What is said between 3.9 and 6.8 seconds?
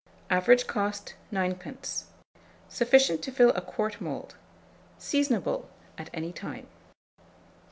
mould. Seasonable at any time.